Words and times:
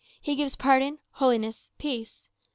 He 0.19 0.35
gives 0.35 0.55
pardon, 0.55 0.97
holiness, 1.11 1.69
peace. 1.77 2.27